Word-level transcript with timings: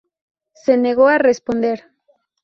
Se 0.55 0.77
negó 0.77 1.09
a 1.09 1.19
responder. 1.19 1.91